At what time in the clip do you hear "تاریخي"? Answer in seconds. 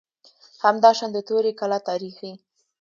1.89-2.31